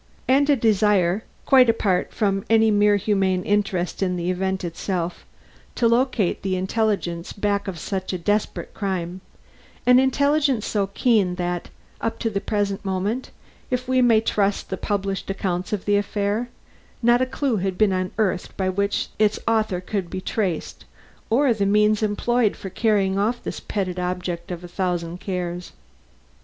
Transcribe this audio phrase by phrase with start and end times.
[0.27, 5.27] and a desire, quite apart from any mere humane interest in the event itself,
[5.75, 9.21] to locate the intelligence back of such a desperate crime:
[9.85, 11.69] an intelligence so keen that,
[12.01, 13.29] up to the present moment,
[13.69, 16.49] if we may trust the published accounts of the affair,
[17.03, 20.83] not a clue had been unearthed by which its author could be traced,
[21.29, 25.73] or the means employed for carrying off this petted object of a thousand cares.